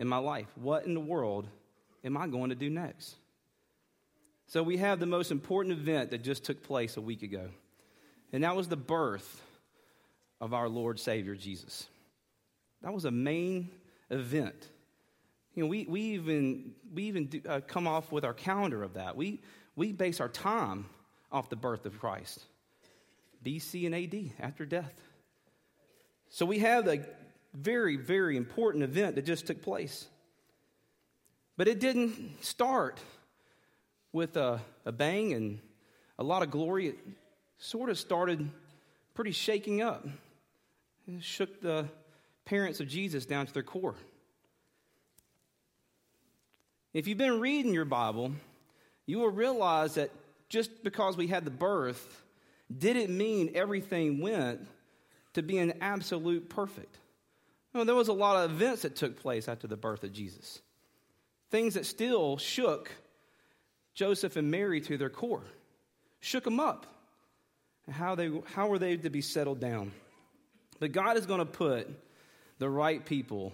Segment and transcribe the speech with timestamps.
[0.00, 0.48] in my life.
[0.56, 1.46] What in the world
[2.02, 3.14] am I going to do next?
[4.46, 7.50] So we have the most important event that just took place a week ago,
[8.32, 9.42] and that was the birth
[10.40, 11.86] of our Lord Savior Jesus.
[12.82, 13.70] That was a main
[14.08, 14.66] event.
[15.54, 18.94] You know, we, we even, we even do, uh, come off with our calendar of
[18.94, 19.16] that.
[19.16, 19.40] We,
[19.76, 20.86] we base our time
[21.30, 22.40] off the birth of Christ,
[23.44, 24.94] BC and AD, after death.
[26.30, 27.04] So we have a
[27.54, 30.06] very, very important event that just took place.
[31.56, 33.00] But it didn't start
[34.12, 35.60] with a, a bang and
[36.18, 36.88] a lot of glory.
[36.88, 36.98] It
[37.58, 38.48] sort of started
[39.14, 40.06] pretty shaking up.
[41.06, 41.86] It shook the
[42.44, 43.94] parents of Jesus down to their core.
[46.92, 48.32] If you've been reading your Bible,
[49.06, 50.10] you will realize that
[50.48, 52.22] just because we had the birth
[52.76, 54.66] didn't mean everything went
[55.34, 56.98] to being absolute perfect.
[57.72, 60.60] No, there was a lot of events that took place after the birth of Jesus.
[61.50, 62.90] Things that still shook
[63.94, 65.44] Joseph and Mary to their core,
[66.20, 66.86] shook them up.
[67.90, 69.92] How, they, how were they to be settled down?
[70.78, 71.88] But God is going to put
[72.58, 73.52] the right people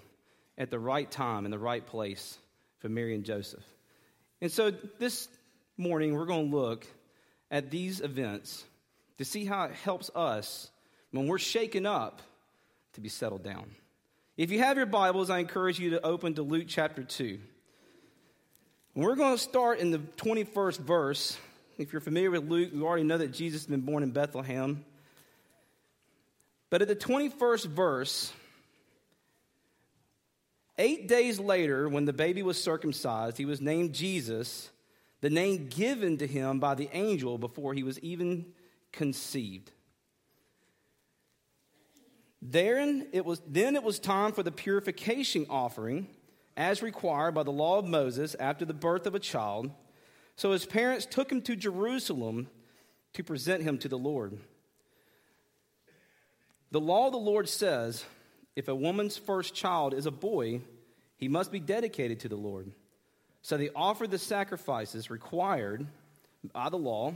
[0.58, 2.38] at the right time in the right place
[2.78, 3.64] for Mary and Joseph.
[4.40, 5.28] And so this
[5.76, 6.86] morning, we're going to look
[7.50, 8.64] at these events
[9.18, 10.70] to see how it helps us
[11.10, 12.20] when we're shaken up
[12.94, 13.70] to be settled down.
[14.36, 17.38] If you have your Bibles, I encourage you to open to Luke chapter 2.
[18.94, 21.38] We're going to start in the 21st verse.
[21.78, 24.84] If you're familiar with Luke, you already know that Jesus has been born in Bethlehem.
[26.68, 28.30] But at the 21st verse,
[30.76, 34.68] eight days later, when the baby was circumcised, he was named Jesus
[35.22, 38.44] the name given to him by the angel before he was even
[38.92, 39.70] conceived.
[42.48, 46.06] Then it was, then it was time for the purification offering,
[46.56, 49.70] as required by the law of Moses after the birth of a child.
[50.36, 52.48] So his parents took him to Jerusalem
[53.14, 54.38] to present him to the Lord.
[56.70, 58.04] The law of the Lord says
[58.54, 60.60] if a woman's first child is a boy,
[61.16, 62.70] he must be dedicated to the Lord.
[63.42, 65.86] So they offered the sacrifices required
[66.52, 67.14] by the law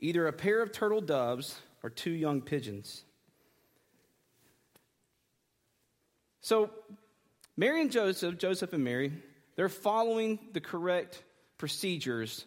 [0.00, 3.04] either a pair of turtle doves or two young pigeons.
[6.40, 6.70] So
[7.56, 9.12] Mary and Joseph, Joseph and Mary,
[9.56, 11.22] they're following the correct
[11.58, 12.44] procedures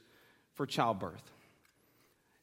[0.56, 1.24] for childbirth.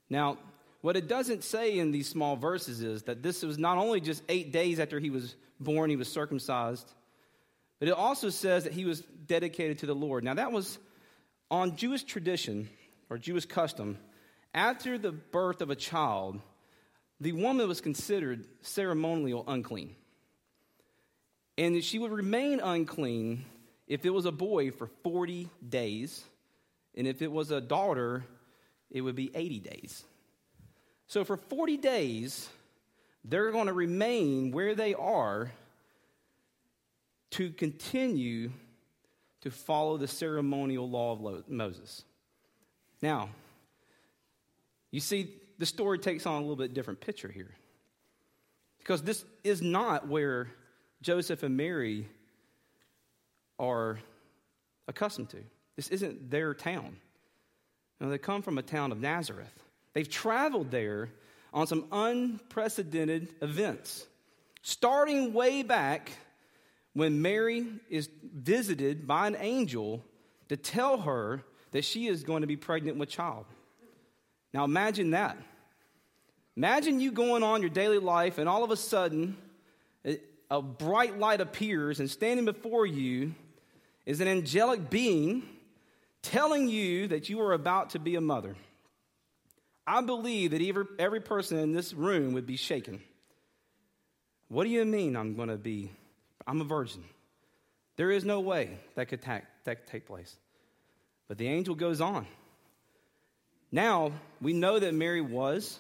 [0.09, 0.39] Now,
[0.81, 4.23] what it doesn't say in these small verses is that this was not only just
[4.29, 6.91] eight days after he was born, he was circumcised,
[7.79, 10.25] but it also says that he was dedicated to the Lord.
[10.25, 10.79] Now, that was
[11.51, 12.69] on Jewish tradition
[13.09, 13.99] or Jewish custom.
[14.55, 16.41] After the birth of a child,
[17.21, 19.95] the woman was considered ceremonial unclean.
[21.61, 23.45] And she would remain unclean
[23.87, 26.25] if it was a boy for 40 days.
[26.95, 28.25] And if it was a daughter,
[28.91, 30.05] it would be 80 days.
[31.07, 32.49] So for 40 days,
[33.27, 35.53] they're going to remain where they are
[37.33, 38.53] to continue
[39.43, 42.05] to follow the ceremonial law of Moses.
[43.03, 43.29] Now,
[44.91, 47.55] you see, the story takes on a little bit different picture here.
[48.79, 50.49] Because this is not where
[51.03, 52.09] Joseph and Mary
[53.59, 53.99] are
[54.89, 55.39] accustomed to.
[55.77, 56.97] This isn't their town.
[57.99, 59.53] You know, they come from a town of Nazareth.
[59.93, 61.11] They've traveled there
[61.53, 64.07] on some unprecedented events,
[64.63, 66.13] starting way back
[66.93, 70.05] when Mary is visited by an angel
[70.49, 73.47] to tell her that she is going to be pregnant with child.
[74.53, 75.37] Now imagine that.
[76.57, 79.37] Imagine you going on your daily life and all of a sudden
[80.51, 83.35] a bright light appears and standing before you
[84.05, 85.43] is an angelic being
[86.23, 88.57] telling you that you are about to be a mother.
[89.87, 93.01] I believe that every, every person in this room would be shaken.
[94.49, 95.91] What do you mean I'm going to be
[96.47, 97.05] I'm a virgin.
[97.97, 100.37] There is no way that could, ta- that could take place.
[101.29, 102.27] But the angel goes on.
[103.71, 104.11] Now,
[104.41, 105.79] we know that Mary was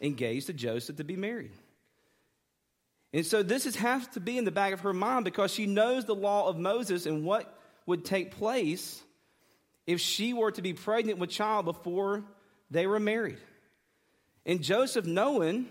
[0.00, 1.50] engaged to Joseph to be married.
[3.16, 5.64] And so this is, has to be in the back of her mind because she
[5.64, 9.02] knows the law of Moses and what would take place
[9.86, 12.24] if she were to be pregnant with child before
[12.70, 13.38] they were married.
[14.44, 15.64] And Joseph, knowing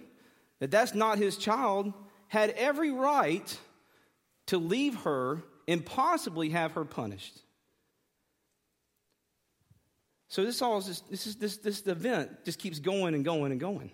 [0.59, 1.93] that that's not his child,
[2.29, 3.59] had every right
[4.47, 7.37] to leave her and possibly have her punished.
[10.29, 13.51] So this all is just, this is this this event just keeps going and going
[13.51, 13.91] and going.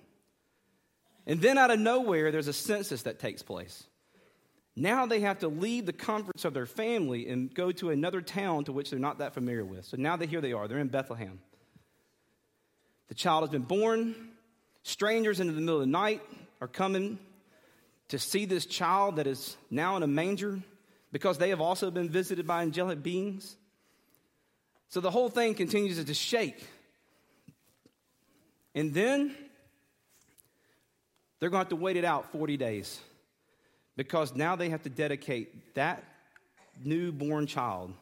[1.28, 3.84] And then out of nowhere, there's a census that takes place.
[4.76, 8.64] Now they have to leave the comforts of their family and go to another town
[8.66, 9.86] to which they're not that familiar with.
[9.86, 10.68] So now that here they are.
[10.68, 11.40] They're in Bethlehem.
[13.10, 14.16] The child has been born.
[14.84, 16.22] Strangers into the middle of the night
[16.62, 17.20] are coming
[18.08, 20.60] to see this child that is now in a manger
[21.12, 23.58] because they have also been visited by angelic beings.
[24.88, 26.66] So the whole thing continues to shake.
[28.74, 29.36] And then
[31.42, 33.02] they're going to have to wait it out 40 days
[33.98, 36.04] because now they have to dedicate that
[36.86, 37.94] newborn child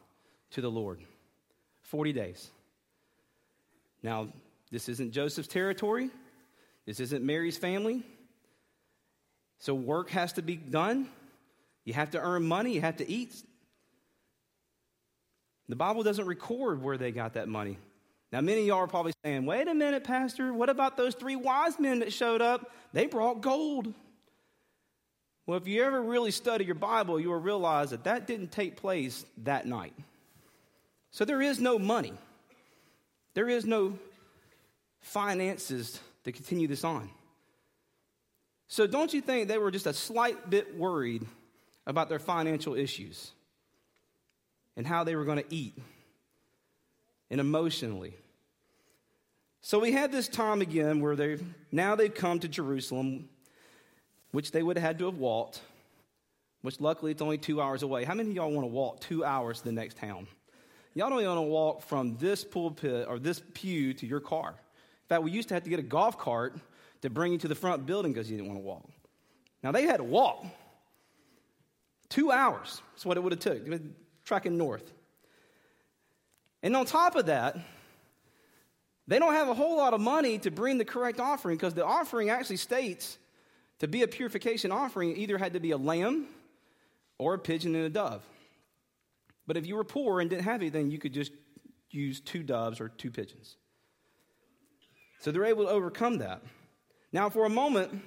[0.50, 1.00] to the Lord.
[1.84, 2.50] 40 days.
[4.02, 4.28] Now,
[4.70, 6.10] this isn't Joseph's territory.
[6.86, 8.04] This isn't Mary's family.
[9.58, 11.08] So work has to be done.
[11.84, 13.34] You have to earn money, you have to eat.
[15.68, 17.78] The Bible doesn't record where they got that money.
[18.32, 21.34] Now, many of y'all are probably saying, wait a minute, Pastor, what about those three
[21.34, 22.70] wise men that showed up?
[22.92, 23.92] They brought gold.
[25.46, 28.76] Well, if you ever really study your Bible, you will realize that that didn't take
[28.76, 29.94] place that night.
[31.10, 32.12] So there is no money,
[33.34, 33.98] there is no
[35.00, 37.10] finances to continue this on.
[38.68, 41.26] So don't you think they were just a slight bit worried
[41.84, 43.32] about their financial issues
[44.76, 45.76] and how they were going to eat
[47.30, 48.14] and emotionally?
[49.62, 51.38] So we had this time again where they
[51.70, 53.28] now they've come to Jerusalem,
[54.32, 55.60] which they would have had to have walked,
[56.62, 58.04] which luckily it's only two hours away.
[58.04, 60.26] How many of y'all want to walk two hours to the next town?
[60.94, 64.48] Y'all don't even want to walk from this pulpit or this pew to your car.
[64.48, 66.56] In fact, we used to have to get a golf cart
[67.02, 68.88] to bring you to the front building because you didn't want to walk.
[69.62, 70.44] Now they had to walk.
[72.08, 72.82] Two hours.
[72.92, 73.62] That's what it would have took.
[74.24, 74.92] Tracking north.
[76.62, 77.56] And on top of that,
[79.06, 81.84] they don't have a whole lot of money to bring the correct offering because the
[81.84, 83.18] offering actually states
[83.80, 86.26] to be a purification offering, it either had to be a lamb
[87.18, 88.22] or a pigeon and a dove.
[89.46, 91.32] But if you were poor and didn't have anything, you could just
[91.90, 93.56] use two doves or two pigeons.
[95.20, 96.42] So they're able to overcome that.
[97.12, 98.00] Now, for a moment,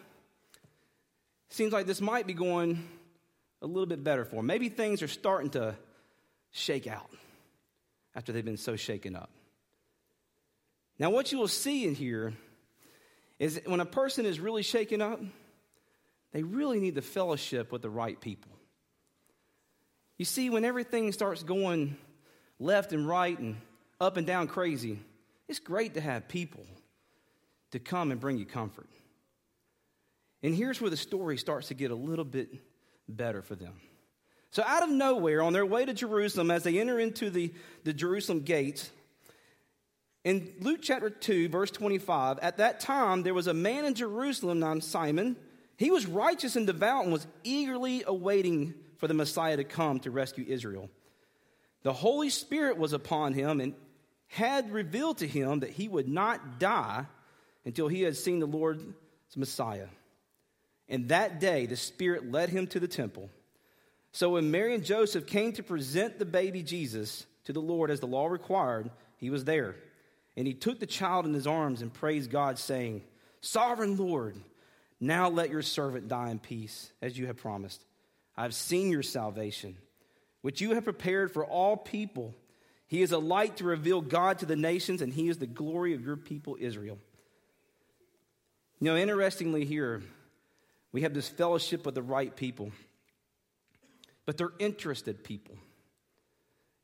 [1.50, 2.88] seems like this might be going
[3.62, 4.46] a little bit better for them.
[4.46, 5.76] Maybe things are starting to
[6.52, 7.10] shake out
[8.16, 9.30] after they've been so shaken up.
[11.00, 12.34] Now, what you will see in here
[13.40, 15.20] is when a person is really shaken up,
[16.32, 18.52] they really need the fellowship with the right people.
[20.18, 21.98] You see, when everything starts going
[22.60, 23.58] left and right and
[24.00, 25.00] up and down crazy,
[25.48, 26.66] it's great to have people
[27.72, 28.90] to come and bring you comfort.
[30.44, 32.54] And here's where the story starts to get a little bit
[33.08, 33.74] better for them.
[34.54, 37.52] So, out of nowhere, on their way to Jerusalem, as they enter into the,
[37.86, 38.92] the Jerusalem gates,
[40.24, 44.60] in Luke chapter 2, verse 25, at that time there was a man in Jerusalem
[44.60, 45.38] named Simon.
[45.78, 50.12] He was righteous and devout and was eagerly awaiting for the Messiah to come to
[50.12, 50.88] rescue Israel.
[51.82, 53.74] The Holy Spirit was upon him and
[54.28, 57.08] had revealed to him that he would not die
[57.66, 58.86] until he had seen the Lord's
[59.36, 59.88] Messiah.
[60.88, 63.32] And that day, the Spirit led him to the temple.
[64.14, 68.00] So when Mary and Joseph came to present the baby Jesus to the Lord as
[68.00, 69.76] the law required, he was there.
[70.38, 73.04] And he took the child in his arms and praised God, saying,
[73.42, 74.38] Sovereign Lord,
[75.00, 77.84] now let your servant die in peace, as you have promised.
[78.38, 79.76] I have seen your salvation,
[80.42, 82.36] which you have prepared for all people.
[82.88, 85.94] He is a light to reveal God to the nations, and he is the glory
[85.94, 87.00] of your people, Israel.
[88.80, 90.04] You know, interestingly, here,
[90.92, 92.72] we have this fellowship with the right people,
[94.26, 95.56] but they're interested people.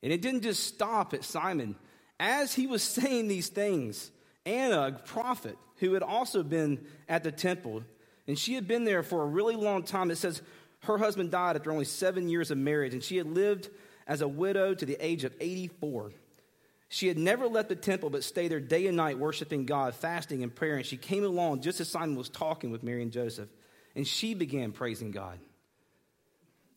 [0.01, 1.75] And it didn't just stop at Simon.
[2.19, 4.11] As he was saying these things,
[4.45, 7.83] Anna, a prophet who had also been at the temple,
[8.27, 10.41] and she had been there for a really long time, it says
[10.83, 13.69] her husband died after only seven years of marriage, and she had lived
[14.07, 16.11] as a widow to the age of 84.
[16.89, 20.41] She had never left the temple but stayed there day and night worshiping God, fasting
[20.41, 20.75] and prayer.
[20.75, 23.49] And she came along just as Simon was talking with Mary and Joseph,
[23.95, 25.39] and she began praising God.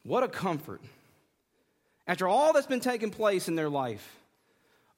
[0.02, 0.80] What a comfort.
[2.06, 4.16] After all that's been taking place in their life,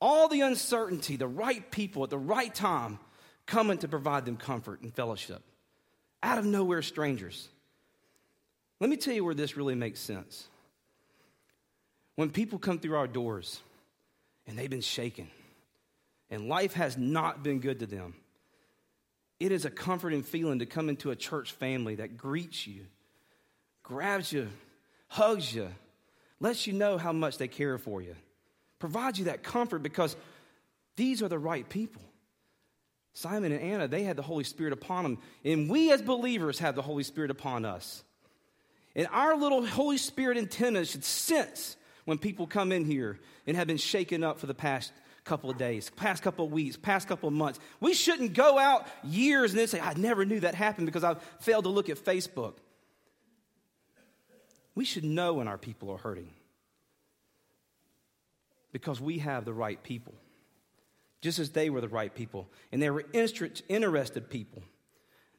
[0.00, 2.99] all the uncertainty, the right people at the right time
[3.46, 5.42] coming to provide them comfort and fellowship.
[6.23, 7.49] Out of nowhere, strangers.
[8.80, 10.49] Let me tell you where this really makes sense.
[12.16, 13.61] When people come through our doors,
[14.46, 15.28] and they've been shaken.
[16.30, 18.14] And life has not been good to them.
[19.40, 22.87] It is a comforting feeling to come into a church family that greets you,
[23.82, 24.49] grabs you,
[25.14, 25.68] hugs you,
[26.40, 28.16] lets you know how much they care for you,
[28.80, 30.16] provides you that comfort because
[30.97, 32.02] these are the right people.
[33.12, 35.18] Simon and Anna, they had the Holy Spirit upon them.
[35.44, 38.02] And we as believers have the Holy Spirit upon us.
[38.97, 43.68] And our little Holy Spirit antennas should sense when people come in here and have
[43.68, 44.92] been shaken up for the past
[45.23, 47.61] couple of days, past couple of weeks, past couple of months.
[47.78, 51.14] We shouldn't go out years and then say, I never knew that happened because I
[51.38, 52.54] failed to look at Facebook.
[54.75, 56.31] We should know when our people are hurting
[58.73, 60.14] because we have the right people,
[61.21, 62.49] just as they were the right people.
[62.73, 64.62] And they were interested people.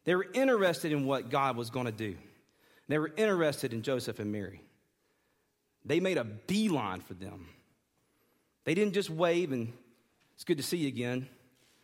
[0.05, 2.15] They were interested in what God was going to do.
[2.87, 4.61] They were interested in Joseph and Mary.
[5.83, 7.47] They made a beeline for them.
[8.63, 9.73] They didn't just wave and
[10.35, 11.27] it's good to see you again.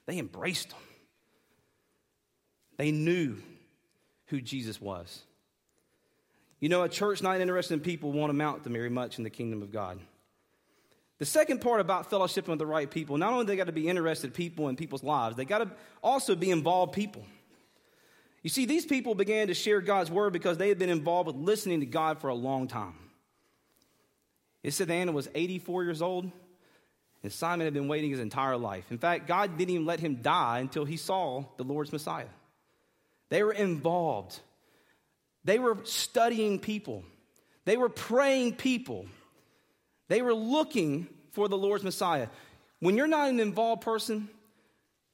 [0.05, 0.79] They embraced them.
[2.77, 3.37] They knew
[4.27, 5.21] who Jesus was.
[6.61, 9.29] You know, a church not interested in people won't amount to very much in the
[9.29, 9.99] kingdom of God.
[11.17, 13.87] The second part about fellowshipping with the right people, not only they got to be
[13.87, 17.23] interested people in people's lives, they got to also be involved people.
[18.43, 21.35] You see, these people began to share God's word because they had been involved with
[21.35, 22.95] listening to God for a long time.
[24.63, 26.31] It said Anna was 84 years old,
[27.23, 28.85] and Simon had been waiting his entire life.
[28.91, 32.25] In fact, God didn't even let him die until he saw the Lord's Messiah.
[33.29, 34.39] They were involved,
[35.43, 37.03] they were studying people,
[37.65, 39.05] they were praying people,
[40.07, 42.27] they were looking for the Lord's Messiah.
[42.79, 44.29] When you're not an involved person,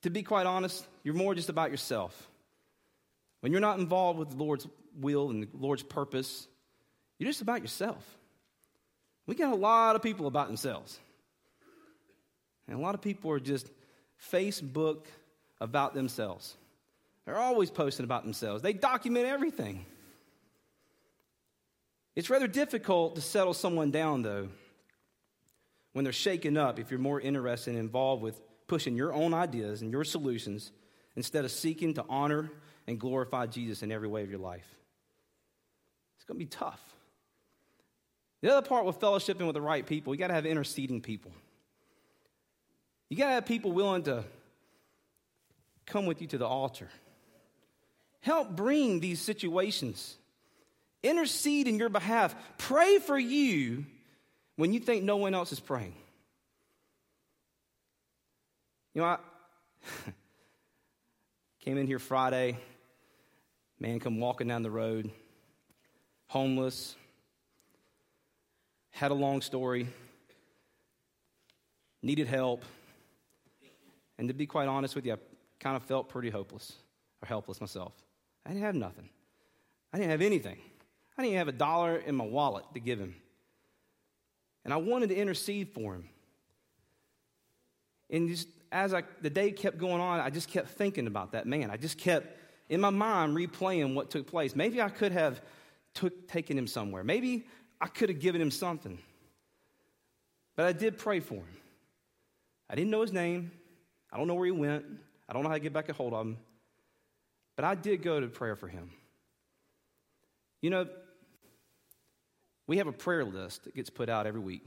[0.03, 2.29] to be quite honest, you're more just about yourself.
[3.41, 4.67] When you're not involved with the Lord's
[4.99, 6.47] will and the Lord's purpose,
[7.19, 8.03] you're just about yourself.
[9.25, 10.97] We got a lot of people about themselves.
[12.67, 13.69] And a lot of people are just
[14.31, 15.05] Facebook
[15.59, 16.55] about themselves.
[17.25, 19.85] They're always posting about themselves, they document everything.
[22.17, 24.47] It's rather difficult to settle someone down, though,
[25.93, 29.83] when they're shaken up if you're more interested and involved with pushing your own ideas
[29.83, 30.71] and your solutions
[31.15, 32.49] instead of seeking to honor
[32.87, 34.65] and glorify Jesus in every way of your life.
[36.15, 36.81] It's going to be tough.
[38.41, 41.31] The other part with fellowshipping with the right people, you got to have interceding people.
[43.09, 44.23] You got to have people willing to
[45.85, 46.89] come with you to the altar.
[48.21, 50.17] Help bring these situations.
[51.03, 52.35] Intercede in your behalf.
[52.57, 53.85] Pray for you
[54.55, 55.95] when you think no one else is praying.
[58.93, 59.17] You know, I
[61.59, 62.57] came in here Friday,
[63.79, 65.11] man come walking down the road,
[66.27, 66.95] homeless,
[68.89, 69.87] had a long story,
[72.01, 72.63] needed help.
[74.17, 75.17] And to be quite honest with you, I
[75.59, 76.73] kind of felt pretty hopeless
[77.21, 77.93] or helpless myself.
[78.43, 79.09] I didn't have nothing.
[79.93, 80.57] I didn't have anything.
[81.17, 83.15] I didn't even have a dollar in my wallet to give him.
[84.63, 86.09] And I wanted to intercede for him.
[88.09, 91.47] And just as I, the day kept going on, I just kept thinking about that
[91.47, 91.71] man.
[91.71, 92.37] I just kept
[92.69, 94.55] in my mind replaying what took place.
[94.55, 95.41] Maybe I could have
[95.93, 97.03] took, taken him somewhere.
[97.03, 97.45] Maybe
[97.81, 98.99] I could have given him something.
[100.55, 101.57] But I did pray for him.
[102.69, 103.51] I didn't know his name.
[104.11, 104.85] I don't know where he went.
[105.29, 106.37] I don't know how to get back a hold of him.
[107.55, 108.91] But I did go to prayer for him.
[110.61, 110.87] You know,
[112.67, 114.63] we have a prayer list that gets put out every week.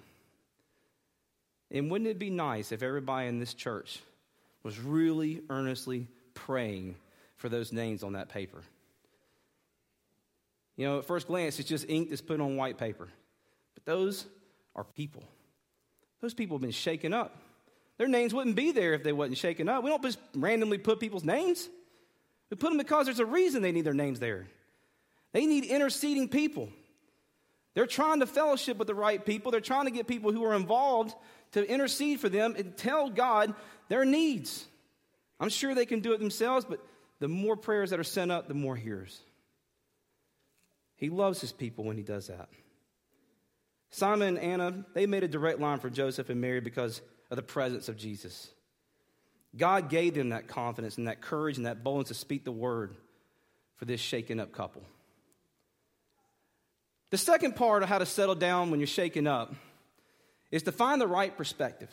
[1.71, 4.01] And wouldn't it be nice if everybody in this church
[4.63, 6.97] was really earnestly praying
[7.37, 8.63] for those names on that paper?
[10.77, 13.09] You know, at first glance, it's just ink that's put on white paper.
[13.75, 14.27] But those
[14.75, 15.23] are people.
[16.21, 17.37] Those people have been shaken up.
[17.99, 19.85] Their names wouldn't be there if they wasn't shaken up.
[19.85, 21.69] We don't just randomly put people's names.
[22.49, 24.47] We put them because there's a reason they need their names there.
[25.33, 26.71] They need interceding people.
[27.75, 29.53] They're trying to fellowship with the right people.
[29.53, 31.15] They're trying to get people who are involved
[31.53, 33.55] to intercede for them and tell God
[33.89, 34.67] their needs.
[35.39, 36.85] I'm sure they can do it themselves, but
[37.21, 39.21] the more prayers that are sent up, the more hears.
[40.97, 42.49] He loves his people when he does that.
[43.91, 47.01] Simon and Anna, they made a direct line for Joseph and Mary because
[47.31, 48.51] of the presence of Jesus.
[49.57, 52.95] God gave them that confidence and that courage and that boldness to speak the word
[53.77, 54.83] for this shaken up couple.
[57.11, 59.55] The second part of how to settle down when you're shaken up
[60.51, 61.91] is to find the right perspective.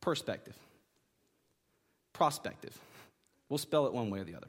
[0.00, 0.56] Perspective.
[2.12, 2.78] Prospective.
[3.48, 4.48] We'll spell it one way or the other.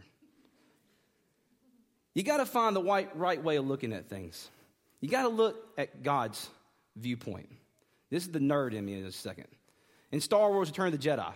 [2.13, 4.49] You got to find the right, right way of looking at things.
[5.01, 6.49] You got to look at God's
[6.95, 7.49] viewpoint.
[8.09, 9.47] This is the nerd in me in a second.
[10.11, 11.33] In Star Wars Return of the Jedi,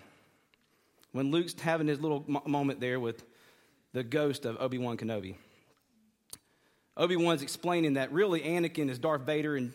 [1.12, 3.24] when Luke's having his little moment there with
[3.94, 5.36] the ghost of Obi Wan Kenobi,
[7.00, 9.72] Obi Wan's explaining that really Anakin is Darth Vader and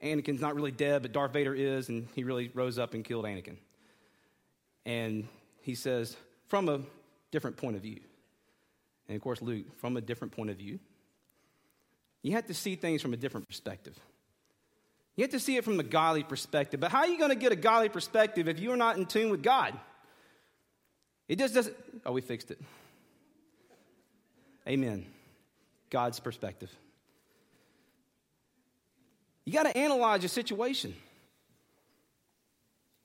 [0.00, 3.24] Anakin's not really dead, but Darth Vader is, and he really rose up and killed
[3.24, 3.56] Anakin.
[4.86, 5.26] And
[5.62, 6.16] he says,
[6.48, 6.80] from a
[7.32, 7.98] different point of view.
[9.08, 10.78] And of course, Luke, from a different point of view.
[12.22, 13.98] you have to see things from a different perspective.
[15.16, 16.78] You have to see it from the godly perspective.
[16.78, 19.30] But how are you going to get a godly perspective if you're not in tune
[19.30, 19.78] with God?
[21.28, 21.76] It just doesn't.
[22.06, 22.60] Oh, we fixed it.
[24.68, 25.06] Amen.
[25.90, 26.70] God's perspective.
[29.44, 30.94] You got to analyze your situation.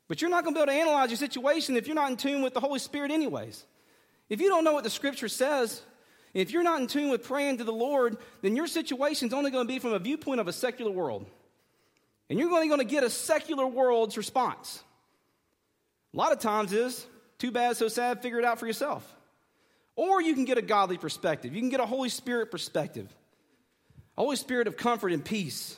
[0.07, 2.17] But you're not going to be able to analyze your situation if you're not in
[2.17, 3.63] tune with the Holy Spirit, anyways.
[4.29, 5.81] If you don't know what the scripture says,
[6.33, 9.51] if you're not in tune with praying to the Lord, then your situation is only
[9.51, 11.25] going to be from a viewpoint of a secular world.
[12.29, 14.83] And you're only going to get a secular world's response.
[16.13, 17.05] A lot of times is
[17.38, 19.03] too bad, so sad, figure it out for yourself.
[20.00, 21.53] Or you can get a godly perspective.
[21.53, 23.13] You can get a Holy Spirit perspective,
[24.18, 25.77] a Holy Spirit of comfort and peace.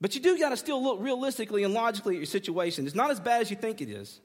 [0.00, 2.84] But you do got to still look realistically and logically at your situation.
[2.84, 4.18] It's not as bad as you think it is.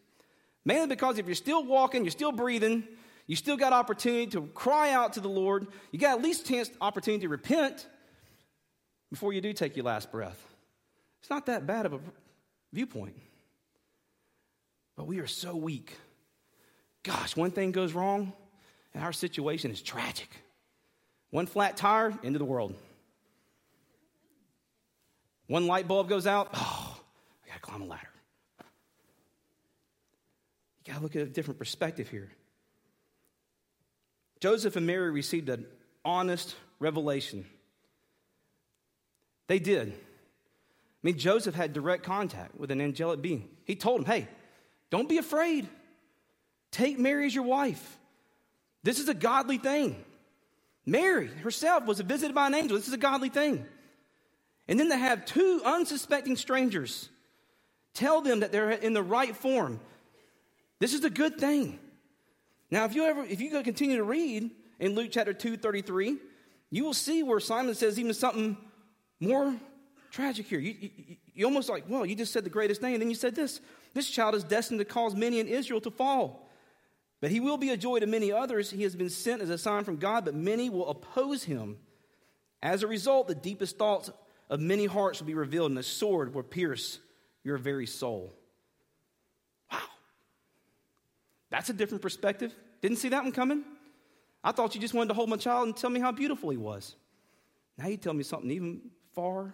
[0.66, 2.88] Mainly because if you're still walking, you're still breathing,
[3.28, 5.68] you still got opportunity to cry out to the Lord.
[5.92, 7.86] You got at least chance opportunity to repent
[9.12, 10.44] before you do take your last breath.
[11.22, 12.00] It's not that bad of a
[12.74, 13.16] viewpoint.
[14.96, 15.96] But we are so weak.
[17.04, 18.34] Gosh, one thing goes wrong,
[18.98, 20.28] and our situation is tragic.
[21.30, 22.74] One flat tire, into the world.
[25.46, 27.00] One light bulb goes out, oh,
[27.46, 28.10] I gotta climb a ladder.
[30.84, 32.32] You gotta look at a different perspective here.
[34.40, 35.68] Joseph and Mary received an
[36.04, 37.46] honest revelation.
[39.46, 39.90] They did.
[39.90, 39.94] I
[41.04, 43.48] mean, Joseph had direct contact with an angelic being.
[43.66, 44.28] He told him, hey,
[44.90, 45.68] don't be afraid.
[46.72, 48.00] Take Mary as your wife.
[48.88, 50.02] This is a godly thing.
[50.86, 52.78] Mary herself was visited by an angel.
[52.78, 53.66] This is a godly thing.
[54.70, 57.10] And then to have two unsuspecting strangers
[57.94, 59.82] tell them that they're in the right form.
[60.80, 61.80] This is a good thing.
[62.72, 66.16] Now, if you ever, if you go continue to read in Luke chapter 2, 33,
[66.70, 68.56] you will see where Simon says even something
[69.20, 69.54] more
[70.12, 70.60] tragic here.
[70.60, 70.90] You, you,
[71.34, 73.60] you almost like, well, you just said the greatest thing, and then you said this.
[73.94, 76.47] This child is destined to cause many in Israel to fall.
[77.20, 78.70] But he will be a joy to many others.
[78.70, 81.78] He has been sent as a sign from God, but many will oppose him.
[82.62, 84.12] As a result, the deepest thoughts
[84.50, 87.00] of many hearts will be revealed, and the sword will pierce
[87.44, 88.34] your very soul.
[89.72, 89.80] Wow.
[91.50, 92.54] That's a different perspective.
[92.82, 93.64] Didn't see that one coming.
[94.44, 96.58] I thought you just wanted to hold my child and tell me how beautiful he
[96.58, 96.96] was.
[97.78, 98.82] Now you tell me something even
[99.14, 99.54] far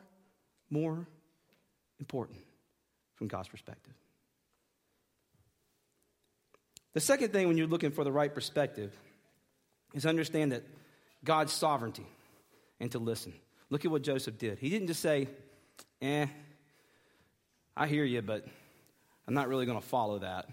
[0.70, 1.08] more
[2.00, 2.40] important
[3.16, 3.94] from God's perspective.
[6.94, 8.96] The second thing when you're looking for the right perspective
[9.94, 10.64] is understand that
[11.24, 12.06] God's sovereignty
[12.80, 13.34] and to listen.
[13.70, 14.60] Look at what Joseph did.
[14.60, 15.28] He didn't just say,
[16.02, 16.28] eh,
[17.76, 18.46] I hear you, but
[19.28, 20.48] I'm not really going to follow that.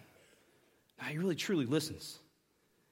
[1.00, 2.18] Now, he really truly listens.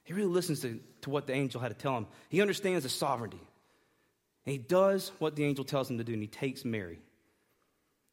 [0.04, 2.06] He really listens to, to what the angel had to tell him.
[2.28, 3.40] He understands the sovereignty.
[4.44, 6.98] And he does what the angel tells him to do, and he takes Mary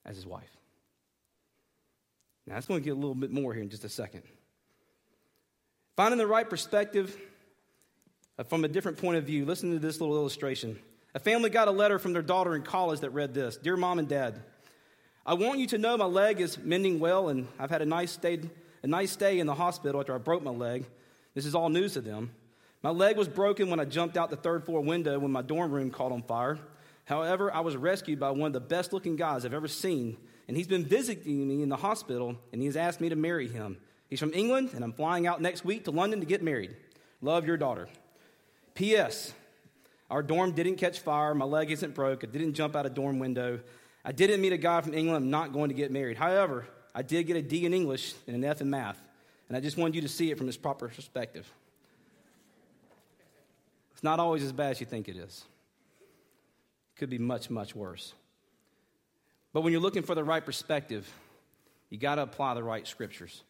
[0.05, 0.51] as his wife.
[2.45, 4.23] Now, that's going to get a little bit more here in just a second.
[5.95, 7.15] Finding the right perspective
[8.37, 10.77] uh, from a different point of view, listen to this little illustration.
[11.13, 13.99] A family got a letter from their daughter in college that read this Dear mom
[13.99, 14.41] and dad,
[15.25, 18.11] I want you to know my leg is mending well, and I've had a nice
[18.11, 18.41] stay
[18.83, 20.85] a nice stay in the hospital after I broke my leg.
[21.33, 22.31] This is all news to them.
[22.83, 25.71] My leg was broken when I jumped out the third floor window when my dorm
[25.71, 26.59] room caught on fire.
[27.05, 30.55] However, I was rescued by one of the best looking guys I've ever seen, and
[30.55, 33.77] he's been visiting me in the hospital, and he's asked me to marry him.
[34.09, 36.75] He's from England, and I'm flying out next week to London to get married.
[37.21, 37.87] Love your daughter.
[38.75, 39.33] P.S.
[40.11, 41.33] Our dorm didn't catch fire.
[41.33, 42.23] My leg isn't broke.
[42.23, 43.59] I didn't jump out a dorm window.
[44.03, 45.23] I didn't meet a guy from England.
[45.23, 46.17] I'm not going to get married.
[46.17, 49.01] However, I did get a D in English and an F in math,
[49.47, 51.51] and I just wanted you to see it from its proper perspective.
[53.93, 55.43] It's not always as bad as you think it is.
[56.95, 58.13] It could be much, much worse.
[59.53, 61.11] But when you're looking for the right perspective,
[61.89, 63.41] you got to apply the right scriptures.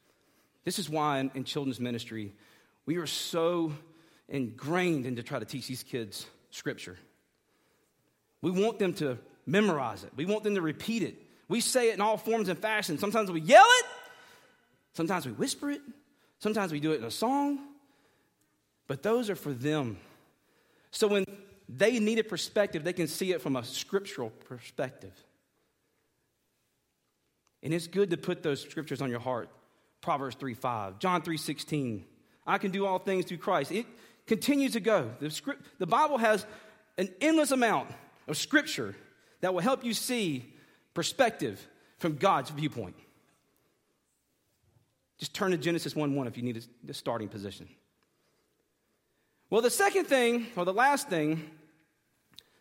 [0.65, 2.34] This is why in, in, children's ministry,
[2.86, 3.71] we are so
[4.28, 6.97] ingrained into try to teach these kids scripture.
[8.41, 11.21] We want them to memorize it, we want them to repeat it.
[11.47, 12.99] We say it in all forms and fashions.
[12.99, 13.86] Sometimes we yell it,
[14.93, 15.82] sometimes we whisper it,
[16.39, 17.60] sometimes we do it in a song.
[18.88, 19.97] But those are for them.
[20.91, 21.25] So when
[21.67, 25.13] they need a perspective, they can see it from a scriptural perspective.
[27.63, 29.49] And it's good to put those scriptures on your heart.
[30.06, 32.06] Proverbs 3 5, John 3 16.
[32.46, 33.72] I can do all things through Christ.
[33.72, 33.88] It
[34.28, 35.10] continues to go.
[35.20, 36.46] The, script, the Bible has
[37.00, 37.89] an endless amount
[38.28, 38.96] of scripture
[39.41, 40.54] that will help you see
[40.94, 42.96] perspective from God's viewpoint.
[45.18, 47.68] Just turn to Genesis 1 1 if you need a, a starting position.
[49.50, 51.50] Well, the second thing, or the last thing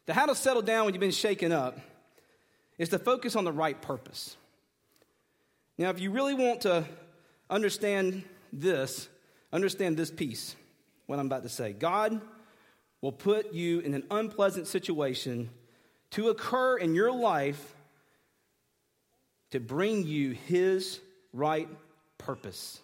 [0.06, 1.78] to how to settle down when you've been shaken up
[2.78, 4.34] is to focus on the right purpose.
[5.76, 6.86] Now, if you really want to
[7.50, 9.08] understand this,
[9.52, 10.56] understand this piece,
[11.06, 11.72] what I'm about to say.
[11.72, 12.20] God
[13.00, 15.50] will put you in an unpleasant situation
[16.10, 17.74] to occur in your life
[19.50, 21.00] to bring you His
[21.32, 21.68] right
[22.18, 22.80] purpose.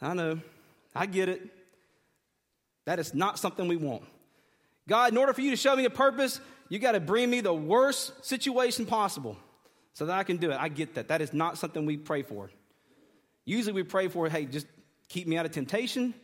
[0.00, 0.40] I know,
[0.94, 1.42] I get it.
[2.84, 4.02] That is not something we want.
[4.88, 7.40] God, in order for you to show me a purpose, you got to bring me
[7.40, 9.36] the worst situation possible
[9.94, 10.58] so that I can do it.
[10.60, 11.08] I get that.
[11.08, 12.50] That is not something we pray for.
[13.44, 14.66] Usually we pray for, hey, just
[15.08, 16.14] keep me out of temptation,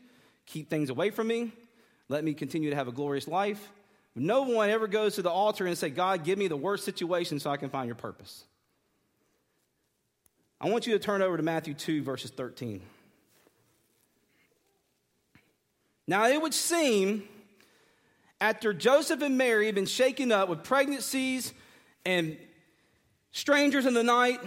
[0.47, 1.53] keep things away from me,
[2.09, 3.71] let me continue to have a glorious life.
[4.15, 7.39] No one ever goes to the altar and say, God, give me the worst situation
[7.39, 8.45] so I can find your purpose.
[10.61, 12.83] I want you to turn over to Matthew 2, verses 13.
[16.07, 17.23] Now, it would seem
[18.41, 21.55] after Joseph and Mary had been shaken up with pregnancies
[22.05, 22.37] and
[23.33, 24.41] strangers in the night,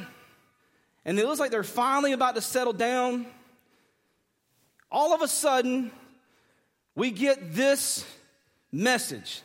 [1.05, 3.25] and it looks like they're finally about to settle down,
[4.91, 5.91] all of a sudden,
[6.95, 8.05] we get this
[8.71, 9.41] message.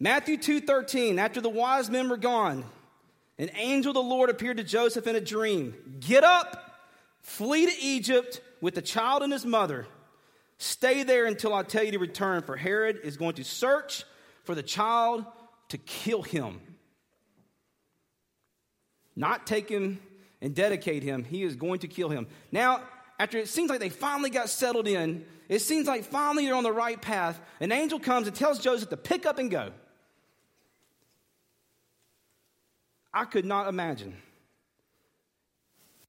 [0.00, 2.64] Matthew 2:13 After the wise men were gone
[3.38, 5.74] an angel of the Lord appeared to Joseph in a dream.
[6.00, 6.80] Get up,
[7.20, 9.86] flee to Egypt with the child and his mother.
[10.58, 14.04] Stay there until I tell you to return, for Herod is going to search
[14.44, 15.26] for the child
[15.68, 16.60] to kill him.
[19.16, 19.98] Not take him
[20.40, 22.26] and dedicate him, he is going to kill him.
[22.52, 22.82] Now,
[23.18, 26.64] after it seems like they finally got settled in, it seems like finally they're on
[26.64, 29.70] the right path, an angel comes and tells Joseph to pick up and go.
[33.14, 34.14] I could not imagine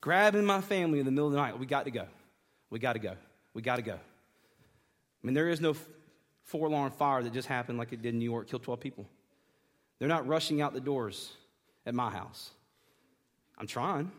[0.02, 1.58] grabbing my family in the middle of the night.
[1.58, 2.06] We got to go.
[2.70, 3.13] We got to go.
[3.54, 3.93] We got to go.
[3.93, 3.98] I
[5.24, 5.76] mean, there is no
[6.43, 9.06] four alarm fire that just happened like it did in New York, killed 12 people.
[10.00, 11.32] They're not rushing out the doors
[11.86, 12.52] at my house.
[13.58, 14.12] I'm trying.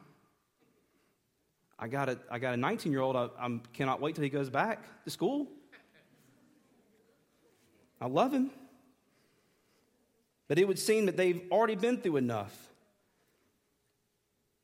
[1.79, 3.17] I got a, I got a 19 year old.
[3.17, 5.47] I I'm, cannot wait till he goes back to school.
[8.01, 8.51] I love him.
[10.49, 12.57] But it would seem that they've already been through enough.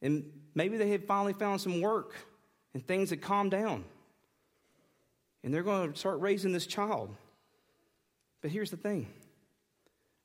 [0.03, 2.15] And maybe they had finally found some work
[2.73, 3.85] and things had calmed down
[5.45, 7.15] and they're going to start raising this child.
[8.41, 9.07] But here's the thing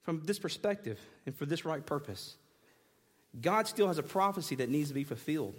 [0.01, 2.35] from this perspective and for this right purpose,
[3.39, 5.55] God still has a prophecy that needs to be fulfilled.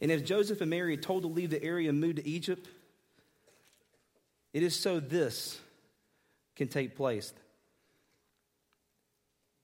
[0.00, 2.68] And if Joseph and Mary are told to leave the area and move to Egypt,
[4.52, 5.60] it is so this
[6.56, 7.32] can take place.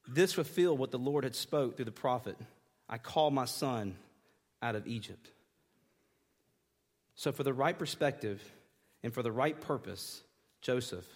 [0.08, 2.36] This fulfilled what the Lord had spoke through the prophet.
[2.88, 3.96] I call my son
[4.62, 5.30] out of Egypt.
[7.16, 8.42] So, for the right perspective,
[9.02, 10.22] and for the right purpose,
[10.60, 11.06] Joseph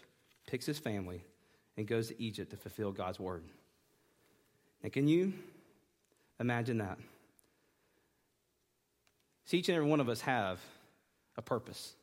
[0.47, 1.25] picks his family
[1.77, 3.43] and goes to Egypt to fulfill God's word.
[4.83, 5.33] And can you
[6.41, 6.99] imagine that?
[9.45, 10.61] See, each and every one of us have
[11.37, 11.95] a purpose.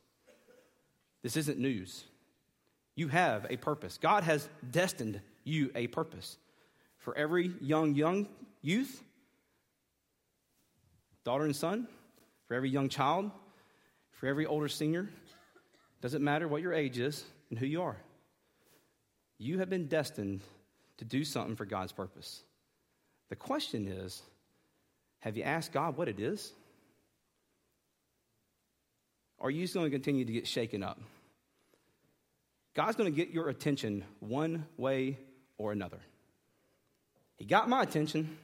[1.22, 2.04] This isn't news.
[2.94, 3.98] You have a purpose.
[4.00, 6.36] God has destined you a purpose.
[6.98, 8.28] For every young, young
[8.60, 9.02] youth,
[11.24, 11.88] daughter and son,
[12.46, 13.30] for every young child,
[14.12, 15.08] for every older senior,
[16.00, 17.96] doesn't matter what your age is and who you are.
[19.38, 20.40] You have been destined
[20.98, 22.42] to do something for God's purpose.
[23.28, 24.22] The question is
[25.20, 26.52] have you asked God what it is?
[29.38, 31.00] Or are you just going to continue to get shaken up?
[32.74, 35.18] God's going to get your attention one way
[35.56, 35.98] or another.
[37.36, 38.36] He got my attention.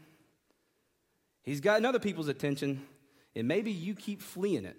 [1.43, 2.87] He's gotten other people's attention.
[3.37, 4.77] And maybe you keep fleeing it.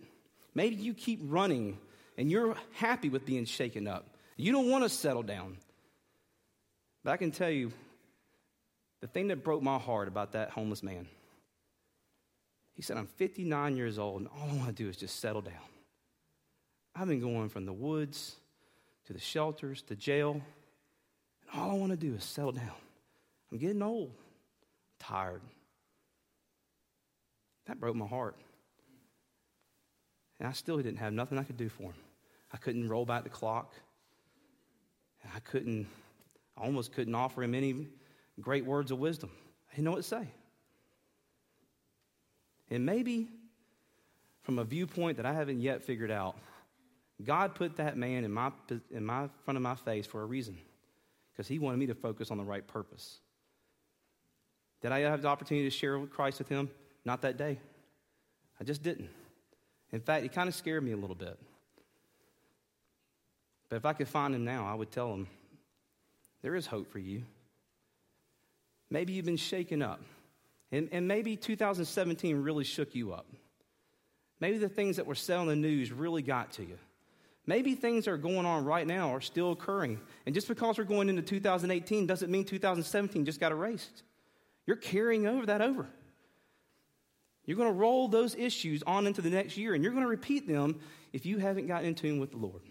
[0.54, 1.78] Maybe you keep running
[2.18, 4.06] and you're happy with being shaken up.
[4.38, 5.58] You don't want to settle down.
[7.04, 7.72] But I can tell you
[9.06, 11.08] the thing that broke my heart about that homeless man.
[12.74, 15.44] He said, I'm 59 years old, and all I want to do is just settle
[15.44, 15.54] down.
[16.96, 18.38] I've been going from the woods
[19.06, 22.72] to the shelters to jail, and all I want to do is settle down.
[23.52, 24.12] I'm getting old,
[24.98, 25.44] tired.
[27.68, 28.38] That broke my heart.
[30.40, 32.02] And I still didn't have nothing I could do for him.
[32.52, 33.72] I couldn't roll back the clock.
[35.32, 35.86] I couldn't,
[36.58, 37.88] I almost couldn't offer him any
[38.42, 39.32] great words of wisdom.
[39.72, 40.28] Didn't know what to say.
[42.70, 43.30] And maybe
[44.44, 46.36] from a viewpoint that I haven't yet figured out,
[47.24, 48.52] God put that man in my,
[48.92, 50.58] in my front of my face for a reason
[51.32, 53.20] because he wanted me to focus on the right purpose.
[54.82, 56.70] Did I have the opportunity to share Christ with him?
[57.06, 57.60] Not that day.
[58.60, 59.10] I just didn't.
[59.92, 61.38] In fact, it kind of scared me a little bit.
[63.70, 65.28] But if I could find him now, I would tell him,
[66.42, 67.24] there is hope for you.
[68.90, 70.02] Maybe you've been shaken up.
[70.72, 73.28] And, and maybe 2017 really shook you up.
[74.40, 76.78] Maybe the things that were said on the news really got to you.
[77.48, 80.00] Maybe things that are going on right now are still occurring.
[80.26, 84.04] And just because we're going into 2018 doesn't mean 2017 just got erased.
[84.66, 85.88] You're carrying over that over.
[87.46, 90.10] You're going to roll those issues on into the next year, and you're going to
[90.10, 90.80] repeat them
[91.14, 92.64] if you haven't gotten in tune with the Lord.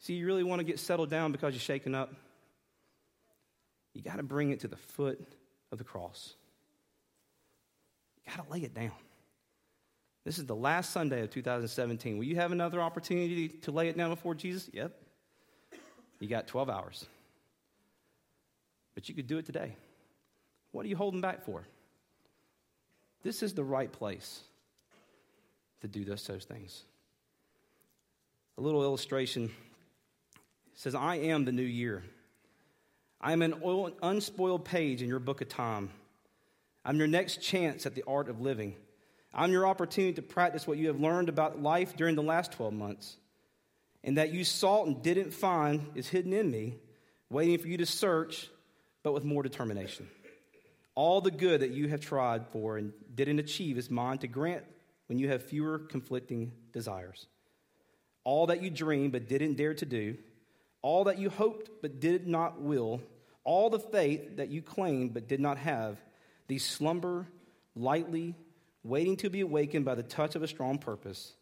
[0.00, 2.12] See, you really want to get settled down because you're shaken up?
[3.94, 5.20] You got to bring it to the foot
[5.72, 6.34] of the cross.
[8.24, 8.92] You got to lay it down.
[10.24, 12.18] This is the last Sunday of 2017.
[12.18, 14.68] Will you have another opportunity to lay it down before Jesus?
[14.72, 14.94] Yep.
[16.18, 17.06] You got 12 hours.
[18.94, 19.76] But you could do it today.
[20.72, 21.66] What are you holding back for?
[23.22, 24.40] This is the right place
[25.80, 26.82] to do those, those things.
[28.58, 29.50] A little illustration
[30.74, 32.02] says, I am the new year.
[33.20, 33.54] I am an
[34.02, 35.90] unspoiled page in your book of time.
[36.84, 38.76] I'm your next chance at the art of living.
[39.34, 42.72] I'm your opportunity to practice what you have learned about life during the last 12
[42.72, 43.16] months.
[44.02, 46.78] And that you sought and didn't find is hidden in me,
[47.28, 48.48] waiting for you to search,
[49.02, 50.08] but with more determination.
[50.94, 54.64] All the good that you have tried for and didn't achieve is mine to grant
[55.06, 57.26] when you have fewer conflicting desires.
[58.24, 60.16] All that you dreamed but didn't dare to do,
[60.82, 63.00] all that you hoped but did not will,
[63.44, 65.98] all the faith that you claimed but did not have,
[66.48, 67.26] these slumber
[67.74, 68.34] lightly,
[68.82, 71.34] waiting to be awakened by the touch of a strong purpose.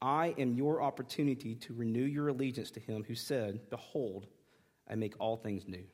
[0.00, 4.26] I am your opportunity to renew your allegiance to him who said, Behold,
[4.88, 5.84] I make all things new.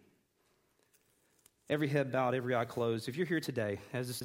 [1.70, 3.08] Every head bowed, every eye closed.
[3.08, 4.20] If you're here today, as this is